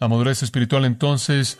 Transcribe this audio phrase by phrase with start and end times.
[0.00, 1.58] La madurez espiritual entonces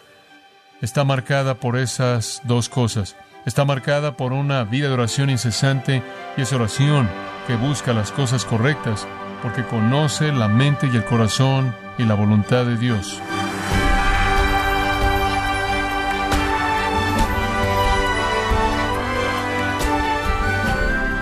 [0.80, 3.14] está marcada por esas dos cosas.
[3.44, 6.02] Está marcada por una vida de oración incesante
[6.38, 7.06] y esa oración
[7.46, 9.06] que busca las cosas correctas
[9.42, 13.20] porque conoce la mente y el corazón y la voluntad de Dios.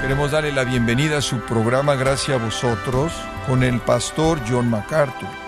[0.03, 3.13] Queremos darle la bienvenida a su programa Gracias a vosotros
[3.49, 5.48] con el pastor John MacArthur.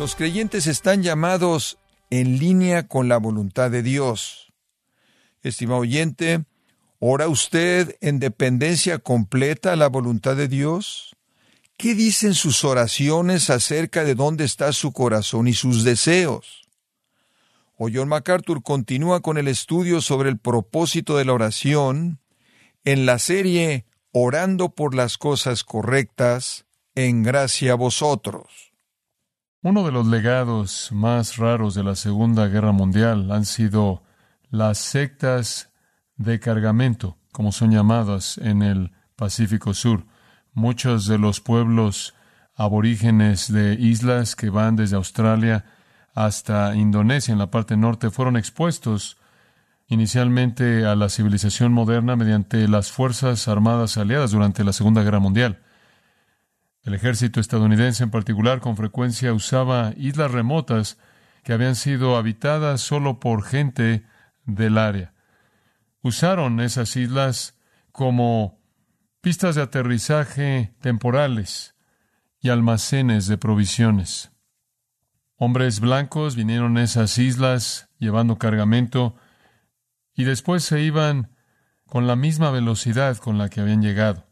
[0.00, 1.76] Los creyentes están llamados
[2.08, 4.50] en línea con la voluntad de Dios.
[5.42, 6.46] Estimado oyente,
[7.00, 11.14] ¿ora usted en dependencia completa a la voluntad de Dios?
[11.76, 16.66] ¿Qué dicen sus oraciones acerca de dónde está su corazón y sus deseos?
[17.76, 22.20] O John MacArthur continúa con el estudio sobre el propósito de la oración
[22.86, 28.69] en la serie Orando por las cosas correctas, en gracia a vosotros.
[29.62, 34.02] Uno de los legados más raros de la Segunda Guerra Mundial han sido
[34.48, 35.68] las sectas
[36.16, 40.06] de cargamento, como son llamadas en el Pacífico Sur.
[40.54, 42.14] Muchos de los pueblos
[42.54, 45.66] aborígenes de islas que van desde Australia
[46.14, 49.18] hasta Indonesia en la parte norte fueron expuestos
[49.88, 55.60] inicialmente a la civilización moderna mediante las Fuerzas Armadas Aliadas durante la Segunda Guerra Mundial.
[56.82, 60.98] El ejército estadounidense en particular con frecuencia usaba islas remotas
[61.44, 64.04] que habían sido habitadas solo por gente
[64.44, 65.14] del área.
[66.02, 67.58] Usaron esas islas
[67.92, 68.58] como
[69.20, 71.74] pistas de aterrizaje temporales
[72.40, 74.32] y almacenes de provisiones.
[75.36, 79.16] Hombres blancos vinieron a esas islas llevando cargamento
[80.14, 81.34] y después se iban
[81.86, 84.29] con la misma velocidad con la que habían llegado.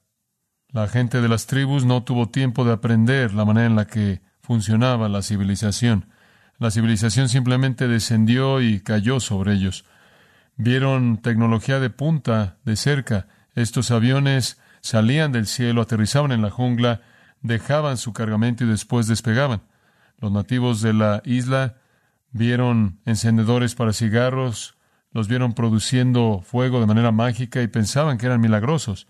[0.70, 4.20] La gente de las tribus no tuvo tiempo de aprender la manera en la que
[4.42, 6.12] funcionaba la civilización.
[6.58, 9.86] La civilización simplemente descendió y cayó sobre ellos.
[10.56, 13.28] Vieron tecnología de punta de cerca.
[13.54, 17.00] Estos aviones salían del cielo, aterrizaban en la jungla,
[17.40, 19.62] dejaban su cargamento y después despegaban.
[20.18, 21.76] Los nativos de la isla
[22.30, 24.76] vieron encendedores para cigarros,
[25.12, 29.06] los vieron produciendo fuego de manera mágica y pensaban que eran milagrosos.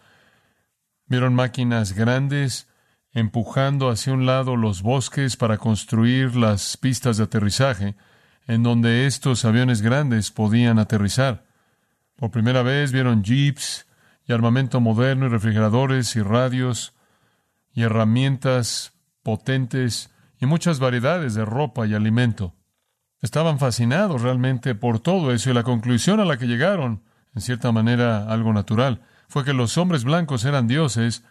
[1.09, 2.69] Vieron máquinas grandes
[3.13, 7.97] empujando hacia un lado los bosques para construir las pistas de aterrizaje,
[8.47, 11.45] en donde estos aviones grandes podían aterrizar.
[12.17, 13.87] Por primera vez vieron jeeps
[14.27, 16.95] y armamento moderno y refrigeradores y radios
[17.73, 18.93] y herramientas
[19.23, 22.55] potentes y muchas variedades de ropa y alimento.
[23.21, 27.03] Estaban fascinados realmente por todo eso y la conclusión a la que llegaron,
[27.35, 31.23] en cierta manera algo natural, fue que los hombres blancos eran dioses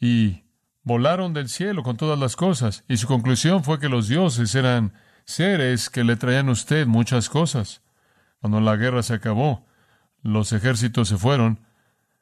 [0.00, 0.44] y
[0.82, 2.84] volaron del cielo con todas las cosas.
[2.88, 4.94] Y su conclusión fue que los dioses eran
[5.24, 7.82] seres que le traían a usted muchas cosas.
[8.40, 9.66] Cuando la guerra se acabó,
[10.22, 11.60] los ejércitos se fueron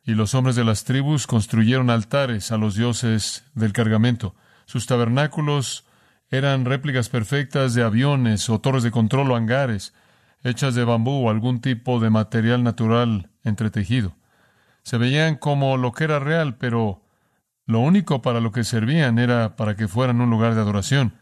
[0.04, 4.34] y los hombres de las tribus construyeron altares a los dioses del cargamento.
[4.66, 5.84] Sus tabernáculos
[6.30, 9.94] eran réplicas perfectas de aviones o torres de control o hangares,
[10.42, 14.16] hechas de bambú o algún tipo de material natural entretejido.
[14.82, 17.02] Se veían como lo que era real, pero
[17.66, 21.18] lo único para lo que servían era para que fueran un lugar de adoración.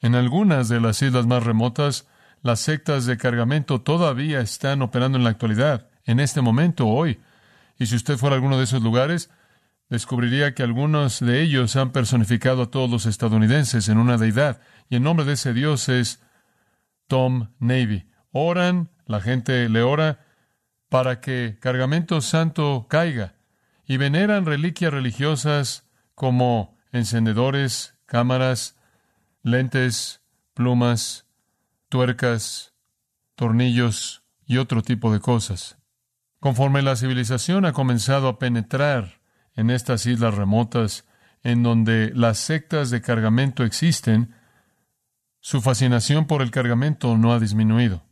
[0.00, 2.06] En algunas de las islas más remotas,
[2.42, 7.20] las sectas de cargamento todavía están operando en la actualidad, en este momento, hoy.
[7.78, 9.30] Y si usted fuera a alguno de esos lugares,
[9.88, 14.96] descubriría que algunos de ellos han personificado a todos los estadounidenses en una deidad, y
[14.96, 16.22] el nombre de ese Dios es
[17.06, 18.08] Tom Navy.
[18.32, 20.20] Oran, la gente le ora
[20.90, 23.36] para que cargamento santo caiga,
[23.86, 28.76] y veneran reliquias religiosas como encendedores, cámaras,
[29.42, 30.20] lentes,
[30.52, 31.26] plumas,
[31.88, 32.74] tuercas,
[33.36, 35.78] tornillos y otro tipo de cosas.
[36.40, 39.20] Conforme la civilización ha comenzado a penetrar
[39.54, 41.06] en estas islas remotas
[41.42, 44.34] en donde las sectas de cargamento existen,
[45.40, 48.02] su fascinación por el cargamento no ha disminuido.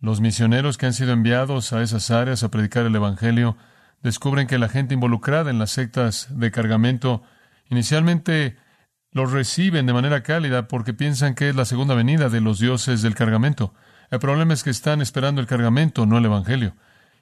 [0.00, 3.56] Los misioneros que han sido enviados a esas áreas a predicar el Evangelio
[4.02, 7.22] descubren que la gente involucrada en las sectas de cargamento
[7.68, 8.56] inicialmente
[9.10, 13.02] los reciben de manera cálida porque piensan que es la segunda venida de los dioses
[13.02, 13.74] del cargamento.
[14.10, 16.76] El problema es que están esperando el cargamento, no el Evangelio.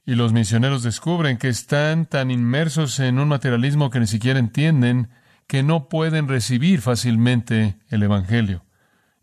[0.05, 5.08] Y los misioneros descubren que están tan inmersos en un materialismo que ni siquiera entienden
[5.46, 8.66] que no pueden recibir fácilmente el Evangelio.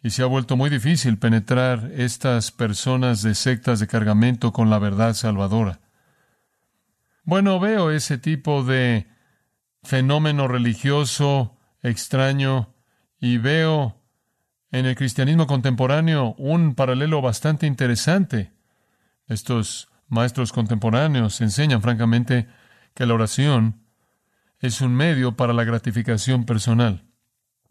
[0.03, 4.77] Y se ha vuelto muy difícil penetrar estas personas de sectas de cargamento con la
[4.77, 5.79] verdad salvadora.
[7.23, 9.07] Bueno, veo ese tipo de
[9.81, 12.73] fenómeno religioso extraño
[13.17, 14.01] y veo
[14.71, 18.51] en el cristianismo contemporáneo un paralelo bastante interesante.
[19.27, 22.49] Estos maestros contemporáneos enseñan francamente
[22.93, 23.85] que la oración
[24.59, 27.05] es un medio para la gratificación personal.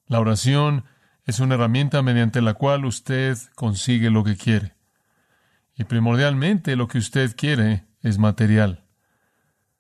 [0.07, 0.85] La oración
[1.25, 4.75] es una herramienta mediante la cual usted consigue lo que quiere.
[5.75, 8.85] Y primordialmente lo que usted quiere es material.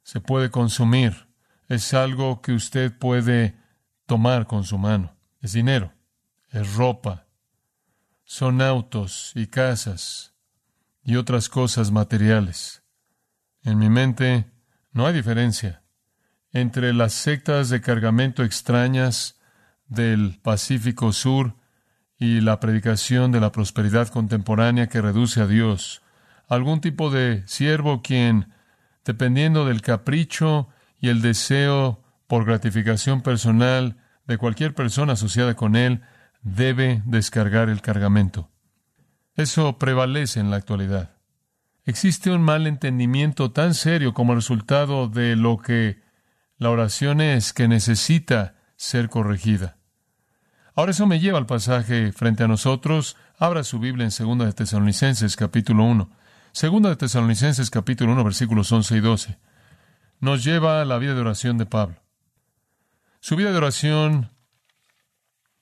[0.03, 1.29] Se puede consumir.
[1.69, 3.57] Es algo que usted puede
[4.07, 5.17] tomar con su mano.
[5.41, 5.93] Es dinero.
[6.51, 7.27] Es ropa.
[8.25, 10.35] Son autos y casas
[11.03, 12.83] y otras cosas materiales.
[13.63, 14.51] En mi mente
[14.93, 15.83] no hay diferencia
[16.53, 19.41] entre las sectas de cargamento extrañas
[19.93, 21.55] del Pacífico Sur
[22.19, 26.03] y la predicación de la prosperidad contemporánea que reduce a Dios,
[26.49, 28.53] algún tipo de siervo quien,
[29.05, 30.69] dependiendo del capricho
[30.99, 33.97] y el deseo por gratificación personal
[34.27, 36.03] de cualquier persona asociada con él,
[36.43, 38.51] debe descargar el cargamento.
[39.35, 41.17] Eso prevalece en la actualidad.
[41.85, 46.01] Existe un mal entendimiento tan serio como resultado de lo que
[46.57, 49.82] la oración es que necesita ser corregida.
[50.75, 53.17] Ahora eso me lleva al pasaje frente a nosotros.
[53.39, 56.11] Abra su Biblia en 2 de Tesalonicenses capítulo 1.
[56.59, 59.39] 2 de Tesalonicenses capítulo 1 versículos 11 y 12.
[60.21, 61.97] Nos lleva a la vida de oración de Pablo.
[63.21, 64.31] Su vida de oración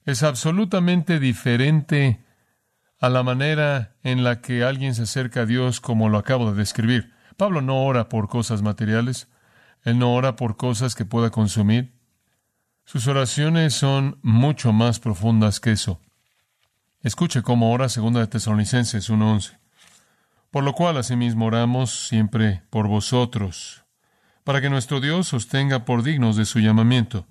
[0.05, 2.25] es absolutamente diferente
[3.01, 6.59] a la manera en la que alguien se acerca a Dios como lo acabo de
[6.59, 7.13] describir.
[7.37, 9.29] Pablo no ora por cosas materiales,
[9.83, 12.00] él no ora por cosas que pueda consumir.
[12.91, 16.01] Sus oraciones son mucho más profundas que eso.
[17.05, 19.61] Escuche cómo ora segunda de Tesalonicenses 1:11.
[20.51, 23.85] Por lo cual asimismo oramos siempre por vosotros,
[24.43, 27.29] para que nuestro Dios os tenga por dignos de su llamamiento,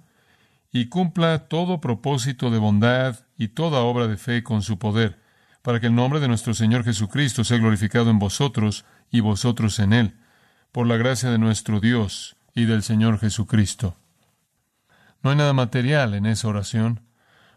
[0.72, 5.22] y cumpla todo propósito de bondad y toda obra de fe con su poder,
[5.62, 9.92] para que el nombre de nuestro Señor Jesucristo sea glorificado en vosotros y vosotros en
[9.92, 10.20] Él,
[10.72, 13.98] por la gracia de nuestro Dios y del Señor Jesucristo.
[15.22, 17.02] No hay nada material en esa oración.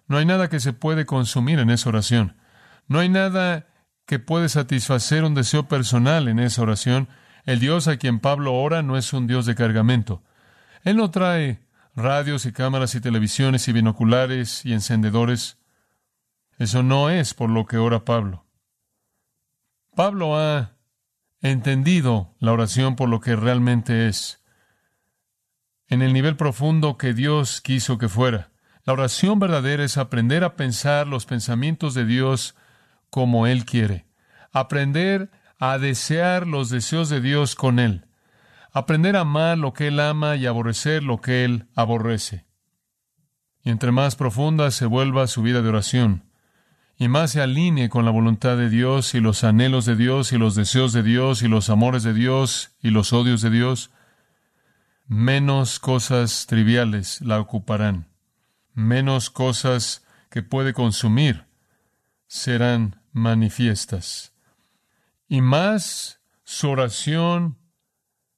[0.08, 2.36] No hay nada que se puede consumir en esa oración.
[2.88, 3.66] No hay nada
[4.06, 7.08] que puede satisfacer un deseo personal en esa oración.
[7.44, 10.22] El Dios a quien Pablo ora no es un Dios de cargamento.
[10.84, 11.60] Él no trae
[11.94, 15.58] radios y cámaras y televisiones y binoculares y encendedores.
[16.58, 18.44] Eso no es por lo que ora Pablo.
[19.94, 20.72] Pablo ha
[21.40, 24.41] entendido la oración por lo que realmente es,
[25.92, 28.48] en el nivel profundo que Dios quiso que fuera.
[28.86, 32.54] La oración verdadera es aprender a pensar los pensamientos de Dios
[33.10, 34.06] como Él quiere,
[34.52, 38.06] aprender a desear los deseos de Dios con Él,
[38.72, 42.46] aprender a amar lo que Él ama y aborrecer lo que Él aborrece.
[43.62, 46.24] Y entre más profunda se vuelva su vida de oración,
[46.96, 50.38] y más se alinee con la voluntad de Dios y los anhelos de Dios y
[50.38, 53.90] los deseos de Dios y los amores de Dios y los odios de Dios,
[55.12, 58.08] menos cosas triviales la ocuparán,
[58.72, 61.44] menos cosas que puede consumir
[62.26, 64.32] serán manifiestas.
[65.28, 67.58] Y más su oración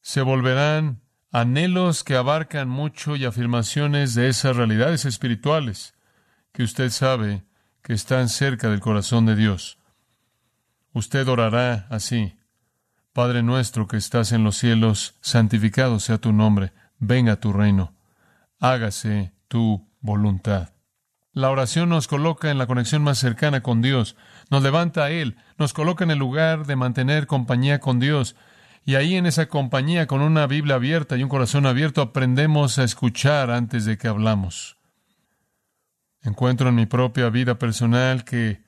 [0.00, 1.00] se volverán
[1.30, 5.94] anhelos que abarcan mucho y afirmaciones de esas realidades espirituales
[6.52, 7.44] que usted sabe
[7.82, 9.78] que están cerca del corazón de Dios.
[10.92, 12.36] Usted orará así.
[13.14, 17.94] Padre nuestro que estás en los cielos, santificado sea tu nombre, venga tu reino,
[18.58, 20.70] hágase tu voluntad.
[21.32, 24.16] La oración nos coloca en la conexión más cercana con Dios,
[24.50, 28.34] nos levanta a Él, nos coloca en el lugar de mantener compañía con Dios,
[28.84, 32.82] y ahí en esa compañía, con una Biblia abierta y un corazón abierto, aprendemos a
[32.82, 34.76] escuchar antes de que hablamos.
[36.20, 38.64] Encuentro en mi propia vida personal que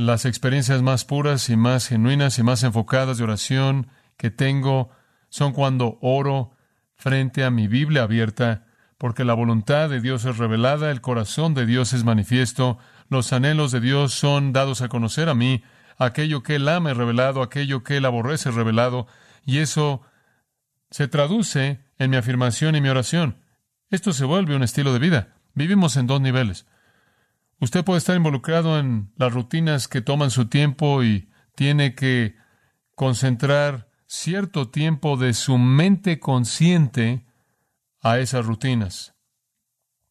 [0.00, 4.90] las experiencias más puras y más genuinas y más enfocadas de oración que tengo
[5.28, 6.56] son cuando oro
[6.94, 8.64] frente a mi Biblia abierta,
[8.96, 12.78] porque la voluntad de Dios es revelada, el corazón de Dios es manifiesto,
[13.10, 15.62] los anhelos de Dios son dados a conocer a mí,
[15.98, 19.06] aquello que Él ama es revelado, aquello que Él aborrece es revelado,
[19.44, 20.00] y eso
[20.90, 23.36] se traduce en mi afirmación y mi oración.
[23.90, 25.34] Esto se vuelve un estilo de vida.
[25.52, 26.66] Vivimos en dos niveles.
[27.60, 32.36] Usted puede estar involucrado en las rutinas que toman su tiempo y tiene que
[32.94, 37.26] concentrar cierto tiempo de su mente consciente
[38.00, 39.14] a esas rutinas.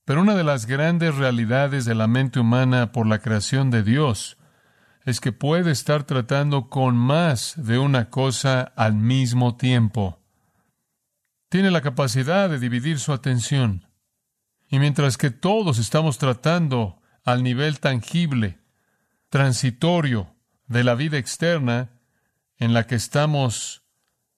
[0.06, 4.38] Pero una de las grandes realidades de la mente humana por la creación de Dios
[5.06, 10.20] es que puede estar tratando con más de una cosa al mismo tiempo.
[11.50, 13.88] Tiene la capacidad de dividir su atención.
[14.68, 18.59] Y mientras que todos estamos tratando al nivel tangible
[19.29, 20.35] transitorio
[20.67, 21.89] de la vida externa
[22.57, 23.83] en la que estamos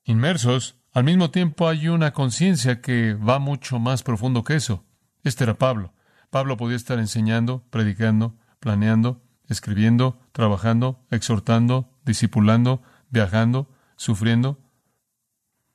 [0.04, 4.86] inmersos, al mismo tiempo hay una conciencia que va mucho más profundo que eso.
[5.24, 5.94] Este era Pablo.
[6.30, 14.60] Pablo podía estar enseñando, predicando, planeando, escribiendo, trabajando, exhortando, discipulando, viajando, sufriendo,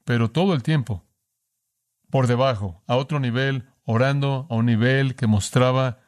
[0.05, 1.05] pero todo el tiempo,
[2.11, 5.99] por debajo, a otro nivel, orando a un nivel que mostraba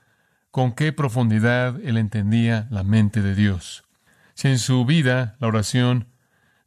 [0.51, 3.85] con qué profundidad él entendía la mente de Dios.
[4.35, 6.09] Si en su vida la oración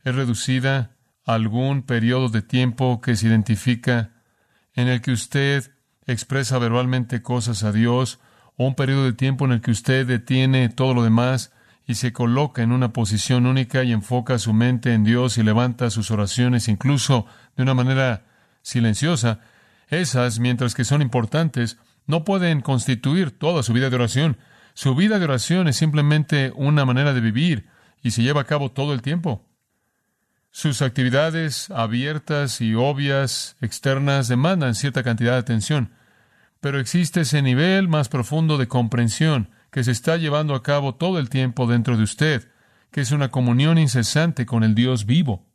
[0.03, 0.95] es reducida
[1.25, 4.11] a algún periodo de tiempo que se identifica
[4.73, 5.71] en el que usted
[6.05, 8.19] expresa verbalmente cosas a Dios,
[8.57, 11.51] o un periodo de tiempo en el que usted detiene todo lo demás
[11.87, 15.89] y se coloca en una posición única y enfoca su mente en Dios y levanta
[15.89, 18.25] sus oraciones incluso de una manera
[18.61, 19.39] silenciosa,
[19.87, 21.77] esas, mientras que son importantes,
[22.07, 24.37] no pueden constituir toda su vida de oración.
[24.73, 27.67] Su vida de oración es simplemente una manera de vivir
[28.01, 29.47] y se lleva a cabo todo el tiempo.
[30.51, 35.93] Sus actividades abiertas y obvias externas demandan cierta cantidad de atención,
[36.59, 41.19] pero existe ese nivel más profundo de comprensión que se está llevando a cabo todo
[41.19, 42.49] el tiempo dentro de usted,
[42.91, 45.50] que es una comunión incesante con el Dios vivo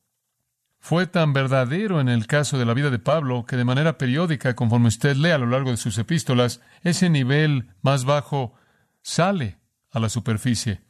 [0.86, 4.54] fue tan verdadero en el caso de la vida de Pablo que de manera periódica,
[4.54, 8.54] conforme usted lee a lo largo de sus epístolas, ese nivel más bajo
[9.02, 9.58] sale
[9.90, 10.82] a la superficie.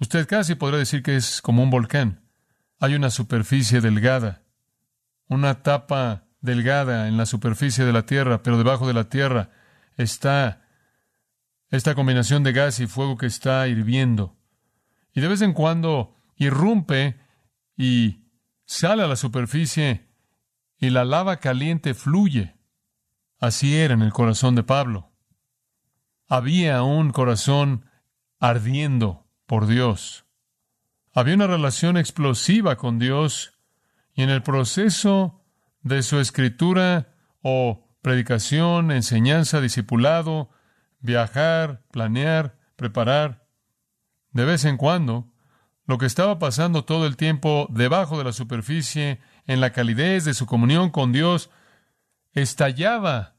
[0.00, 2.28] Usted casi podría decir que es como un volcán.
[2.80, 4.42] Hay una superficie delgada,
[5.28, 9.50] una tapa delgada en la superficie de la Tierra, pero debajo de la Tierra
[9.96, 10.66] está
[11.70, 14.36] esta combinación de gas y fuego que está hirviendo.
[15.14, 17.20] Y de vez en cuando irrumpe
[17.76, 18.25] y
[18.66, 20.08] sale a la superficie
[20.78, 22.56] y la lava caliente fluye.
[23.38, 25.12] Así era en el corazón de Pablo.
[26.28, 27.86] Había un corazón
[28.38, 30.26] ardiendo por Dios.
[31.12, 33.58] Había una relación explosiva con Dios
[34.12, 35.42] y en el proceso
[35.82, 40.50] de su escritura o predicación, enseñanza, discipulado,
[41.00, 43.46] viajar, planear, preparar,
[44.32, 45.32] de vez en cuando
[45.86, 50.34] lo que estaba pasando todo el tiempo debajo de la superficie, en la calidez de
[50.34, 51.50] su comunión con Dios,
[52.32, 53.34] estallaba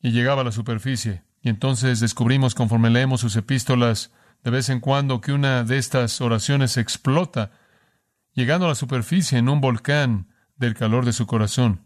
[0.00, 1.22] y llegaba a la superficie.
[1.40, 6.20] Y entonces descubrimos, conforme leemos sus epístolas, de vez en cuando que una de estas
[6.20, 7.52] oraciones explota,
[8.34, 11.80] llegando a la superficie en un volcán del calor de su corazón.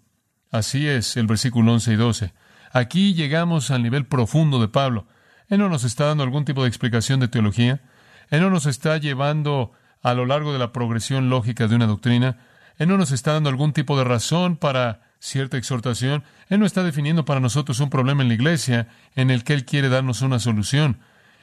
[0.51, 2.35] Así es el versículo 11 y 12.
[2.73, 5.07] Aquí llegamos al nivel profundo de Pablo.
[5.49, 7.83] Él no nos está dando algún tipo de explicación de teología.
[8.31, 12.39] Él no nos está llevando a lo largo de la progresión lógica de una doctrina.
[12.77, 16.25] Él no nos está dando algún tipo de razón para cierta exhortación.
[16.49, 19.65] Él no está definiendo para nosotros un problema en la iglesia en el que Él
[19.65, 21.01] quiere darnos una solución.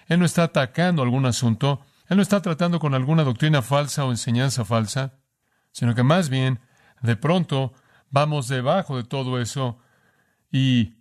[0.08, 1.86] Él no está atacando algún asunto.
[2.08, 5.16] Él no está tratando con alguna doctrina falsa o enseñanza falsa,
[5.72, 6.60] sino que más bien,
[7.02, 7.74] de pronto,
[8.12, 9.80] vamos debajo de todo eso
[10.52, 10.94] y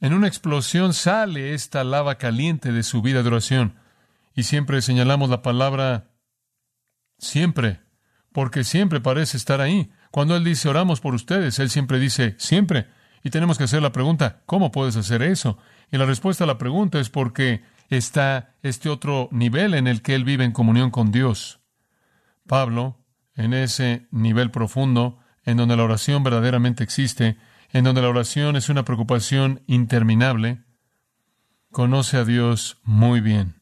[0.00, 3.76] en una explosión sale esta lava caliente de su vida de oración.
[4.36, 6.12] Y siempre señalamos la palabra
[7.18, 7.80] siempre,
[8.32, 9.90] porque siempre parece estar ahí.
[10.10, 12.86] Cuando Él dice oramos por ustedes, Él siempre dice siempre.
[13.24, 15.58] Y tenemos que hacer la pregunta, ¿cómo puedes hacer eso?
[15.90, 20.14] Y la respuesta a la pregunta es porque está este otro nivel en el que
[20.14, 21.60] Él vive en comunión con Dios.
[22.46, 22.98] Pablo,
[23.34, 27.38] en ese nivel profundo, en donde la oración verdaderamente existe,
[27.72, 30.62] en donde la oración es una preocupación interminable,
[31.70, 33.56] conoce a Dios muy bien.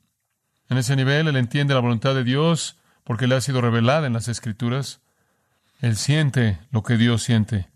[0.69, 4.13] En ese nivel él entiende la voluntad de Dios porque le ha sido revelada en
[4.13, 5.01] las Escrituras.
[5.81, 7.69] Él siente lo que Dios siente.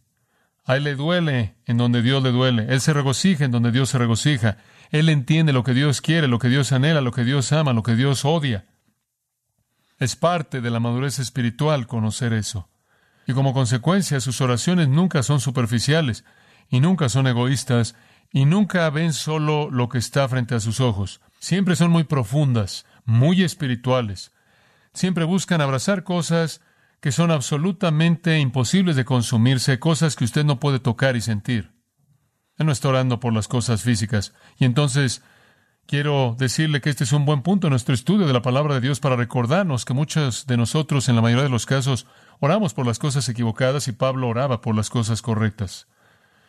[0.64, 2.66] A él le duele en donde Dios le duele.
[2.68, 4.58] Él se regocija en donde Dios se regocija.
[4.90, 7.82] Él entiende lo que Dios quiere, lo que Dios anhela, lo que Dios ama, lo
[7.82, 8.66] que Dios odia.
[9.98, 12.68] Es parte de la madurez espiritual conocer eso.
[13.26, 16.24] Y como consecuencia, sus oraciones nunca son superficiales
[16.70, 17.94] y nunca son egoístas
[18.30, 21.20] y nunca ven solo lo que está frente a sus ojos.
[21.38, 24.32] Siempre son muy profundas, muy espirituales.
[24.92, 26.60] Siempre buscan abrazar cosas
[27.00, 31.72] que son absolutamente imposibles de consumirse, cosas que usted no puede tocar y sentir.
[32.56, 34.34] Él no está orando por las cosas físicas.
[34.58, 35.22] Y entonces
[35.86, 38.80] quiero decirle que este es un buen punto en nuestro estudio de la palabra de
[38.80, 42.06] Dios para recordarnos que muchos de nosotros, en la mayoría de los casos,
[42.40, 45.86] oramos por las cosas equivocadas y Pablo oraba por las cosas correctas.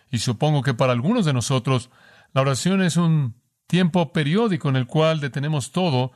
[0.09, 1.91] Y supongo que para algunos de nosotros
[2.33, 3.35] la oración es un
[3.69, 6.11] tiempo periódico en el cual detenemos todo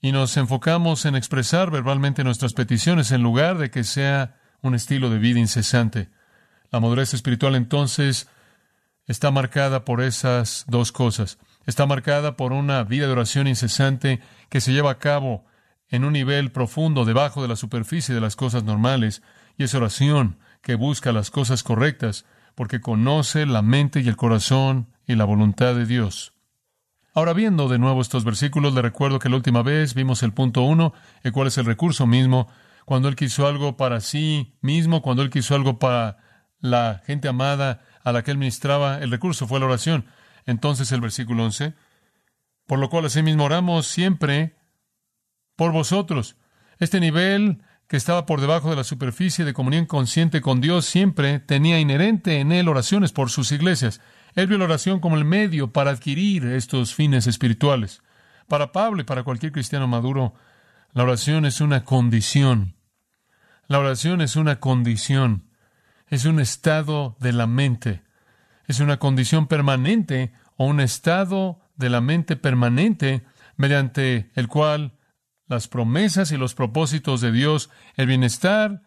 [0.00, 5.10] y nos enfocamos en expresar verbalmente nuestras peticiones en lugar de que sea un estilo
[5.10, 6.08] de vida incesante.
[6.70, 8.28] La madurez espiritual entonces
[9.06, 11.38] está marcada por esas dos cosas.
[11.66, 15.44] Está marcada por una vida de oración incesante que se lleva a cabo
[15.90, 19.22] en un nivel profundo debajo de la superficie de las cosas normales,
[19.58, 22.24] y es oración que busca las cosas correctas,
[22.54, 26.35] porque conoce la mente y el corazón y la voluntad de Dios.
[27.16, 30.60] Ahora viendo de nuevo estos versículos, le recuerdo que la última vez vimos el punto
[30.60, 30.92] uno,
[31.22, 32.46] el cual es el recurso mismo,
[32.84, 36.18] cuando Él quiso algo para sí mismo, cuando Él quiso algo para
[36.60, 40.04] la gente amada a la que Él ministraba, el recurso fue la oración.
[40.44, 41.72] Entonces el versículo 11,
[42.66, 44.54] por lo cual asimismo oramos siempre
[45.56, 46.36] por vosotros.
[46.78, 51.40] Este nivel que estaba por debajo de la superficie de comunión consciente con Dios siempre
[51.40, 54.02] tenía inherente en él oraciones por sus iglesias.
[54.36, 58.02] Él la oración como el medio para adquirir estos fines espirituales.
[58.48, 60.34] Para Pablo y para cualquier cristiano maduro,
[60.92, 62.76] la oración es una condición.
[63.66, 65.48] La oración es una condición.
[66.08, 68.02] Es un estado de la mente.
[68.66, 73.24] Es una condición permanente o un estado de la mente permanente
[73.56, 74.98] mediante el cual
[75.48, 78.82] las promesas y los propósitos de Dios, el bienestar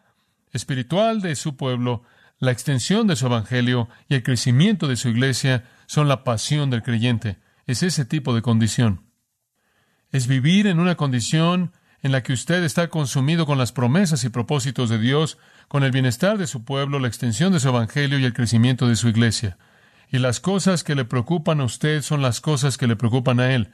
[0.51, 2.03] espiritual de su pueblo,
[2.39, 6.83] la extensión de su evangelio y el crecimiento de su iglesia son la pasión del
[6.83, 7.37] creyente.
[7.65, 9.05] Es ese tipo de condición.
[10.09, 14.29] Es vivir en una condición en la que usted está consumido con las promesas y
[14.29, 18.23] propósitos de Dios, con el bienestar de su pueblo, la extensión de su evangelio y
[18.23, 19.57] el crecimiento de su iglesia.
[20.09, 23.53] Y las cosas que le preocupan a usted son las cosas que le preocupan a
[23.53, 23.73] Él.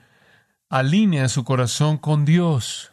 [0.70, 2.92] Alinea su corazón con Dios.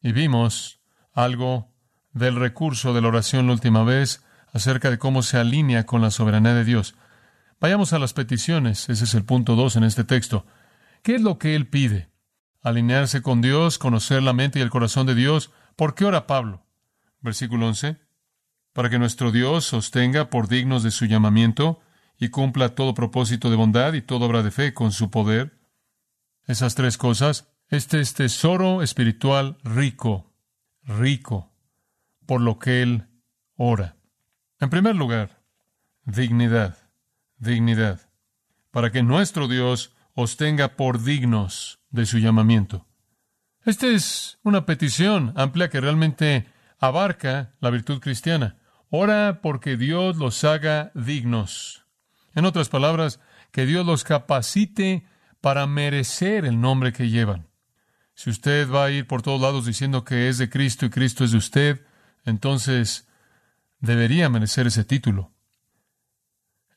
[0.00, 0.80] Y vimos
[1.12, 1.74] algo
[2.12, 6.10] del recurso de la oración la última vez, acerca de cómo se alinea con la
[6.10, 6.94] soberanía de Dios.
[7.60, 8.88] Vayamos a las peticiones.
[8.88, 10.46] Ese es el punto dos en este texto.
[11.02, 12.10] ¿Qué es lo que él pide?
[12.62, 15.52] Alinearse con Dios, conocer la mente y el corazón de Dios.
[15.76, 16.66] ¿Por qué ora Pablo?
[17.20, 17.98] Versículo 11.
[18.72, 21.80] Para que nuestro Dios sostenga por dignos de su llamamiento
[22.18, 25.58] y cumpla todo propósito de bondad y toda obra de fe con su poder.
[26.46, 27.48] Esas tres cosas.
[27.68, 30.32] Este es tesoro espiritual rico,
[30.84, 31.52] rico,
[32.24, 33.08] por lo que él
[33.56, 33.97] ora.
[34.60, 35.40] En primer lugar,
[36.04, 36.76] dignidad,
[37.38, 38.00] dignidad,
[38.70, 42.86] para que nuestro Dios os tenga por dignos de su llamamiento.
[43.64, 48.56] Esta es una petición amplia que realmente abarca la virtud cristiana.
[48.90, 51.84] Ora porque Dios los haga dignos.
[52.34, 53.20] En otras palabras,
[53.52, 55.04] que Dios los capacite
[55.40, 57.48] para merecer el nombre que llevan.
[58.14, 61.24] Si usted va a ir por todos lados diciendo que es de Cristo y Cristo
[61.24, 61.86] es de usted,
[62.24, 63.07] entonces
[63.80, 65.32] debería merecer ese título.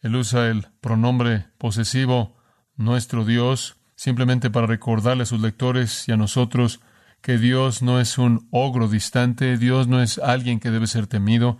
[0.02, 2.36] Él usa el pronombre posesivo
[2.76, 6.80] nuestro Dios simplemente para recordarle a sus lectores y a nosotros
[7.22, 11.60] que Dios no es un ogro distante, Dios no es alguien que debe ser temido,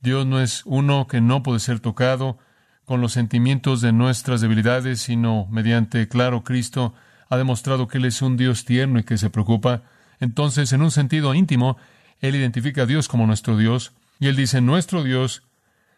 [0.00, 2.38] Dios no es uno que no puede ser tocado
[2.84, 6.94] con los sentimientos de nuestras debilidades, sino mediante, claro, Cristo
[7.30, 9.82] ha demostrado que Él es un Dios tierno y que se preocupa.
[10.20, 11.78] Entonces, en un sentido íntimo,
[12.20, 15.42] Él identifica a Dios como nuestro Dios, y él dice, nuestro Dios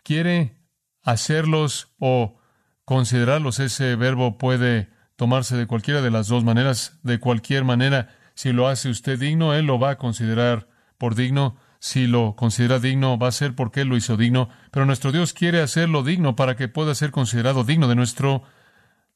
[0.02, 0.56] quiere
[1.02, 2.38] hacerlos o
[2.84, 3.60] considerarlos.
[3.60, 6.98] Ese verbo puede tomarse de cualquiera de las dos maneras.
[7.02, 11.56] De cualquier manera, si lo hace usted digno, Él lo va a considerar por digno.
[11.78, 14.50] Si lo considera digno, va a ser porque Él lo hizo digno.
[14.70, 18.42] Pero nuestro Dios quiere hacerlo digno para que pueda ser considerado digno de nuestro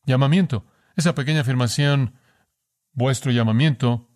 [0.07, 0.67] llamamiento.
[0.97, 2.15] Esa pequeña afirmación,
[2.93, 4.09] vuestro llamamiento,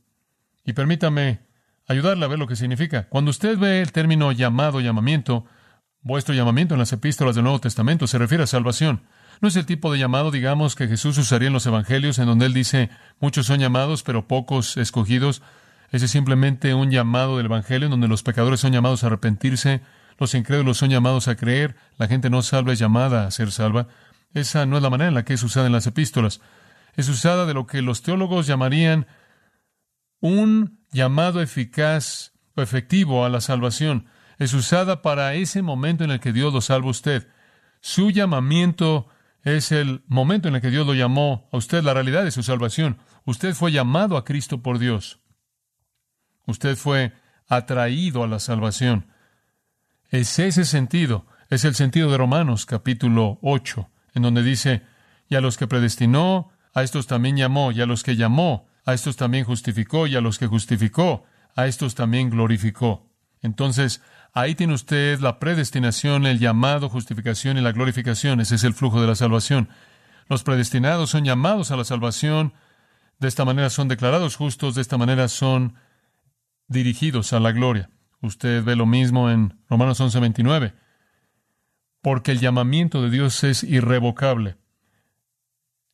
[0.65, 1.48] y permítame
[1.89, 3.09] ayudarle a ver lo que significa.
[3.09, 5.47] Cuando usted ve el término llamado, llamamiento,
[6.03, 9.03] vuestro llamamiento en las epístolas del Nuevo Testamento se refiere a salvación.
[9.41, 12.47] No es el tipo de llamado, digamos, que Jesús usaría en los evangelios, en donde
[12.47, 15.43] él dice, muchos son llamados, pero pocos escogidos.
[15.91, 19.81] Ese es simplemente un llamado del evangelio, en donde los pecadores son llamados a arrepentirse,
[20.19, 23.87] los incrédulos son llamados a creer, la gente no salva es llamada a ser salva.
[24.35, 26.41] Esa no es la manera en la que es usada en las epístolas.
[26.97, 29.07] Es usada de lo que los teólogos llamarían
[30.21, 34.07] un llamado eficaz o efectivo a la salvación.
[34.39, 37.29] Es usada para ese momento en el que Dios lo salva a usted.
[37.81, 39.09] Su llamamiento
[39.43, 42.43] es el momento en el que Dios lo llamó a usted, la realidad de su
[42.43, 42.99] salvación.
[43.25, 45.21] Usted fue llamado a Cristo por Dios.
[46.47, 47.13] Usted fue
[47.47, 49.07] atraído a la salvación.
[50.11, 54.83] Es ese sentido, es el sentido de Romanos capítulo 8, en donde dice,
[55.29, 58.95] y a los que predestinó, a estos también llamó, y a los que llamó, a
[58.95, 63.07] estos también justificó y a los que justificó, a estos también glorificó.
[63.43, 64.01] Entonces,
[64.33, 68.41] ahí tiene usted la predestinación, el llamado, justificación y la glorificación.
[68.41, 69.69] Ese es el flujo de la salvación.
[70.31, 72.55] Los predestinados son llamados a la salvación,
[73.19, 75.75] de esta manera son declarados justos, de esta manera son
[76.67, 77.91] dirigidos a la gloria.
[78.23, 80.73] Usted ve lo mismo en Romanos 11:29.
[82.01, 84.57] Porque el llamamiento de Dios es irrevocable.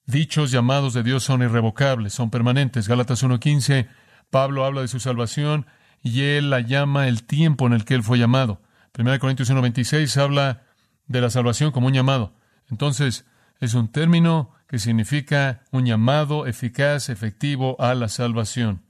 [0.07, 2.89] Dichos llamados de Dios son irrevocables, son permanentes.
[2.89, 3.89] Gálatas 1.15,
[4.31, 5.67] Pablo habla de su salvación
[6.03, 8.61] y él la llama el tiempo en el que él fue llamado.
[8.99, 10.63] 1 Corintios 1.26 habla
[11.07, 12.35] de la salvación como un llamado.
[12.71, 13.27] Entonces,
[13.61, 18.83] es un término que significa un llamado eficaz, efectivo a la salvación.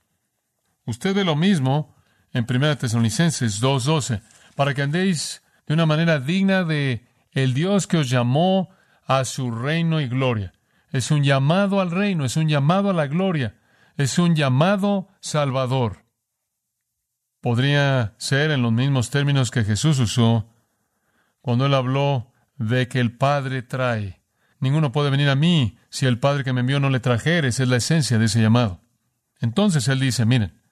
[0.86, 1.94] Usted ve lo mismo
[2.32, 4.22] en 1 Tesalonicenses 2.12,
[4.56, 8.70] para que andéis de una manera digna de el Dios que os llamó
[9.06, 10.53] a su reino y gloria.
[10.94, 13.56] Es un llamado al reino, es un llamado a la gloria,
[13.96, 16.04] es un llamado salvador.
[17.40, 20.48] Podría ser en los mismos términos que Jesús usó
[21.40, 24.22] cuando él habló de que el Padre trae.
[24.60, 27.48] Ninguno puede venir a mí si el Padre que me envió no le trajere.
[27.48, 28.80] Es la esencia de ese llamado.
[29.40, 30.62] Entonces él dice, miren,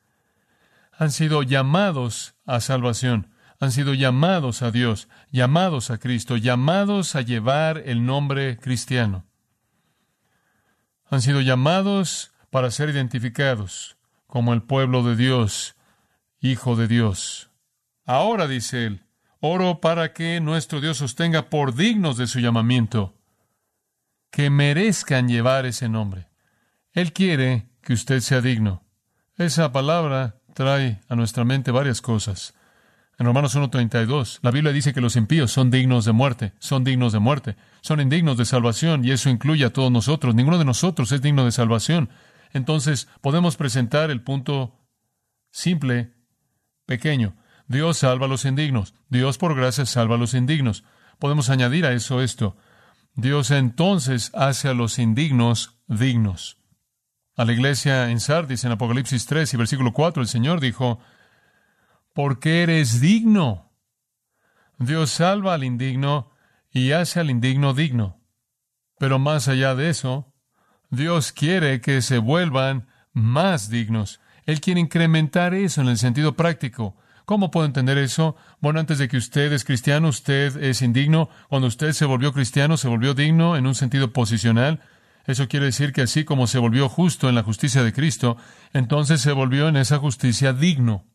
[0.93, 7.23] han sido llamados a salvación, han sido llamados a Dios, llamados a Cristo, llamados a
[7.23, 9.27] llevar el nombre cristiano.
[11.13, 15.77] Han sido llamados para ser identificados como el pueblo de Dios,
[16.41, 17.51] hijo de Dios.
[18.07, 19.05] Ahora, dice él,
[19.39, 23.15] oro para que nuestro Dios os tenga por dignos de su llamamiento,
[24.31, 26.31] que merezcan llevar ese nombre.
[26.93, 28.83] Él quiere que usted sea digno.
[29.37, 32.55] Esa palabra trae a nuestra mente varias cosas.
[33.23, 37.13] En Romanos 1.32, la Biblia dice que los impíos son dignos de muerte, son dignos
[37.13, 40.35] de muerte, son indignos de salvación, y eso incluye a todos nosotros.
[40.35, 42.11] Ninguno de nosotros es digno de salvación.
[42.53, 44.77] Entonces, podemos presentar el punto
[45.53, 46.15] simple,
[46.85, 47.37] pequeño.
[47.69, 48.93] Dios salva a los indignos.
[49.09, 50.83] Dios por gracia salva a los indignos.
[51.21, 52.57] Podemos añadir a eso esto.
[53.15, 56.59] Dios entonces hace a los indignos dignos.
[57.37, 60.99] A la iglesia en Sardis, en Apocalipsis 3 y versículo 4, el Señor dijo,
[62.13, 63.73] porque eres digno.
[64.79, 66.31] Dios salva al indigno
[66.71, 68.21] y hace al indigno digno.
[68.99, 70.33] Pero más allá de eso,
[70.91, 74.21] Dios quiere que se vuelvan más dignos.
[74.45, 76.97] Él quiere incrementar eso en el sentido práctico.
[77.25, 78.37] ¿Cómo puedo entender eso?
[78.61, 81.29] Bueno, antes de que usted es cristiano, usted es indigno.
[81.49, 84.81] Cuando usted se volvió cristiano, se volvió digno en un sentido posicional.
[85.25, 88.37] Eso quiere decir que así como se volvió justo en la justicia de Cristo,
[88.73, 91.07] entonces se volvió en esa justicia digno.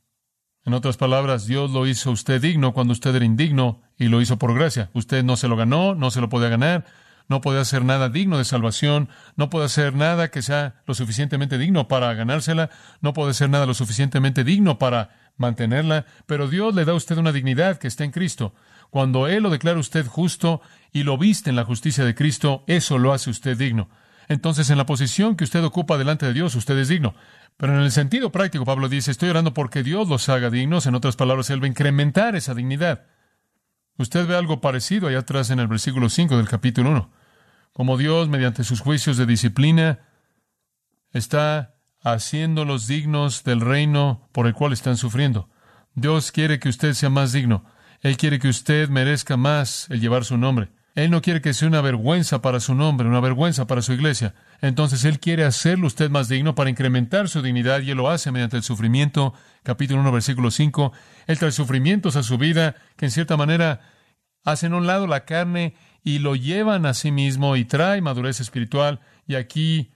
[0.67, 4.37] En otras palabras, Dios lo hizo usted digno cuando usted era indigno y lo hizo
[4.37, 4.89] por gracia.
[4.91, 6.83] Usted no se lo ganó, no se lo podía ganar,
[7.29, 11.57] no puede hacer nada digno de salvación, no puede hacer nada que sea lo suficientemente
[11.57, 16.83] digno para ganársela, no puede hacer nada lo suficientemente digno para mantenerla, pero Dios le
[16.83, 18.53] da a usted una dignidad que está en Cristo.
[18.89, 20.59] Cuando Él lo declara usted justo
[20.91, 23.87] y lo viste en la justicia de Cristo, eso lo hace usted digno.
[24.27, 27.15] Entonces, en la posición que usted ocupa delante de Dios, usted es digno.
[27.55, 30.85] Pero en el sentido práctico, Pablo dice, estoy orando porque Dios los haga dignos.
[30.85, 33.05] En otras palabras, Él va a incrementar esa dignidad.
[33.97, 37.11] Usted ve algo parecido allá atrás en el versículo 5 del capítulo 1.
[37.73, 39.99] Como Dios, mediante sus juicios de disciplina,
[41.13, 45.49] está haciéndolos dignos del reino por el cual están sufriendo.
[45.95, 47.65] Dios quiere que usted sea más digno.
[48.01, 50.69] Él quiere que usted merezca más el llevar su nombre.
[50.97, 54.33] Él no quiere que sea una vergüenza para su nombre, una vergüenza para su iglesia.
[54.61, 58.31] Entonces Él quiere hacerlo usted más digno para incrementar su dignidad y Él lo hace
[58.31, 59.35] mediante el sufrimiento.
[59.61, 60.91] Capítulo 1, versículo 5.
[61.27, 63.81] Él trae sufrimientos a su vida que en cierta manera
[64.43, 68.39] hacen a un lado la carne y lo llevan a sí mismo y trae madurez
[68.39, 68.99] espiritual.
[69.27, 69.91] Y aquí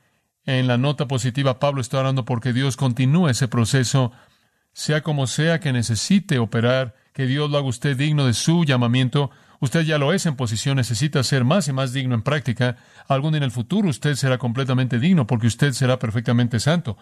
[0.45, 4.11] en la nota positiva Pablo está orando porque Dios continúe ese proceso,
[4.71, 9.31] sea como sea que necesite operar, que Dios lo haga usted digno de su llamamiento.
[9.61, 12.77] Usted ya lo es en posición, necesita ser más y más digno en práctica.
[13.07, 16.97] Algún día en el futuro usted será completamente digno porque usted será perfectamente santo.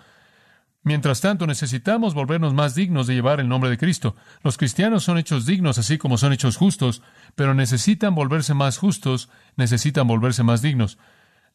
[0.84, 4.17] Mientras tanto, necesitamos volvernos más dignos de llevar el nombre de Cristo.
[4.43, 7.02] Los cristianos son hechos dignos así como son hechos justos,
[7.36, 10.98] pero necesitan volverse más justos, necesitan volverse más dignos.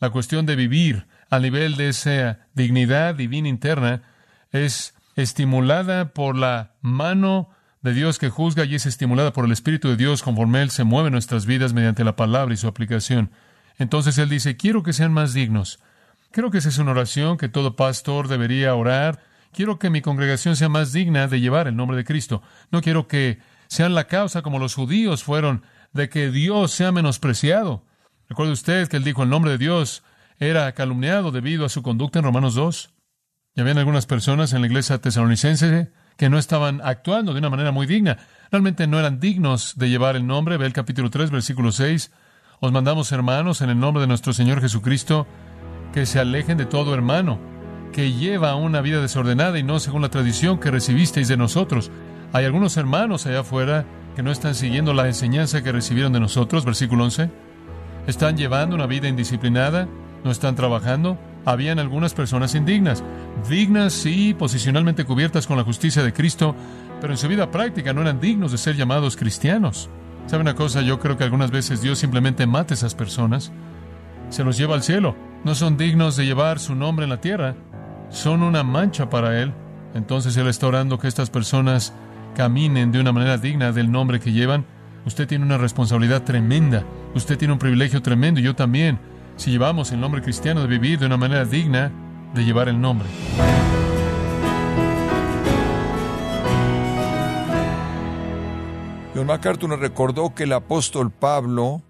[0.01, 4.03] La cuestión de vivir a nivel de esa dignidad divina interna
[4.53, 7.51] es estimulada por la mano
[7.85, 10.85] de Dios que juzga y es estimulada por el Espíritu de Dios conforme Él se
[10.85, 13.31] mueve nuestras vidas mediante la palabra y su aplicación.
[13.79, 15.81] Entonces Él dice, quiero que sean más dignos.
[16.31, 19.23] Creo que esa es una oración que todo pastor debería orar.
[19.53, 22.43] Quiero que mi congregación sea más digna de llevar el nombre de Cristo.
[22.73, 27.85] No quiero que sean la causa como los judíos fueron de que Dios sea menospreciado.
[28.31, 30.03] Recuerde usted que él dijo el nombre de Dios
[30.39, 32.95] era calumniado debido a su conducta en Romanos 2.
[33.57, 37.73] Y habían algunas personas en la iglesia tesalonicense que no estaban actuando de una manera
[37.73, 38.19] muy digna.
[38.51, 40.57] Realmente no eran dignos de llevar el nombre.
[40.57, 42.13] Ve el capítulo 3, versículo 6.
[42.61, 45.27] Os mandamos, hermanos, en el nombre de nuestro Señor Jesucristo,
[45.93, 47.39] que se alejen de todo hermano,
[47.93, 51.91] que lleva una vida desordenada y no según la tradición que recibisteis de nosotros.
[52.33, 53.85] Hay algunos hermanos allá afuera
[54.17, 57.31] que no están siguiendo la enseñanza que recibieron de nosotros, versículo 11.
[58.07, 59.89] Están llevando una vida indisciplinada,
[60.23, 61.19] no están trabajando.
[61.45, 63.05] Habían algunas personas indignas,
[63.49, 66.55] dignas y posicionalmente cubiertas con la justicia de Cristo,
[67.01, 69.91] pero en su vida práctica no eran dignos de ser llamados cristianos.
[70.27, 70.81] ¿Sabe una cosa?
[70.81, 73.53] Yo creo que algunas veces Dios simplemente mata a esas personas,
[74.31, 75.15] se los lleva al cielo.
[75.45, 77.55] No son dignos de llevar su nombre en la tierra,
[78.09, 79.53] son una mancha para Él.
[79.95, 81.93] Entonces Él está orando que estas personas
[82.35, 84.65] caminen de una manera digna del nombre que llevan.
[85.05, 88.99] Usted tiene una responsabilidad tremenda, usted tiene un privilegio tremendo y yo también,
[89.37, 91.93] si llevamos el nombre cristiano de vivir de una manera digna
[92.35, 93.09] de llevar el nombre.
[99.15, 101.83] John MacArthur nos recordó que el apóstol Pablo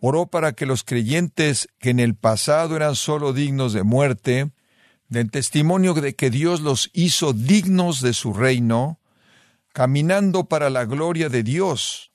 [0.00, 4.50] oró para que los creyentes que en el pasado eran solo dignos de muerte,
[5.08, 8.98] del testimonio de que Dios los hizo dignos de su reino,
[9.72, 12.12] caminando para la gloria de Dios.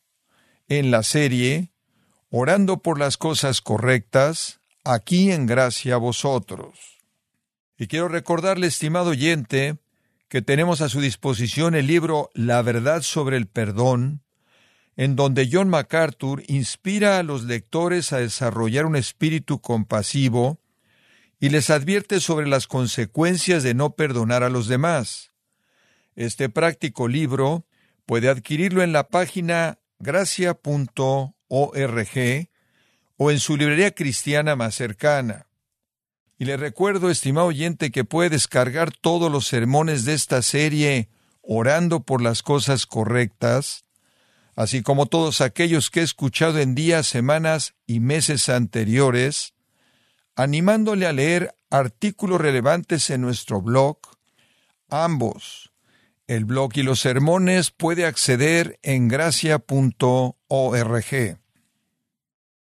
[0.67, 1.71] En la serie,
[2.29, 6.99] orando por las cosas correctas, aquí en gracia a vosotros.
[7.77, 9.77] Y quiero recordarle, estimado oyente,
[10.27, 14.21] que tenemos a su disposición el libro La verdad sobre el perdón,
[14.95, 20.59] en donde John MacArthur inspira a los lectores a desarrollar un espíritu compasivo
[21.39, 25.31] y les advierte sobre las consecuencias de no perdonar a los demás.
[26.15, 27.65] Este práctico libro
[28.05, 31.33] puede adquirirlo en la página gracia.org
[33.19, 35.45] o en su librería cristiana más cercana.
[36.39, 41.09] Y le recuerdo, estimado oyente, que puede descargar todos los sermones de esta serie
[41.43, 43.85] orando por las cosas correctas
[44.59, 49.53] así como todos aquellos que he escuchado en días, semanas y meses anteriores,
[50.35, 53.99] animándole a leer artículos relevantes en nuestro blog,
[54.89, 55.71] ambos.
[56.27, 59.63] El blog y los sermones puede acceder en gracia.org.